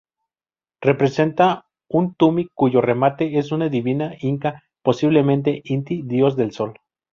Representa 0.81 1.67
un 1.87 2.15
tumi 2.15 2.47
cuyo 2.55 2.81
remate 2.81 3.37
es 3.37 3.51
una 3.51 3.69
divinidad 3.69 4.13
inca, 4.21 4.63
posiblemente 4.81 5.61
Inti, 5.63 6.01
dios 6.03 6.35
del 6.35 6.53
sol. 6.53 6.79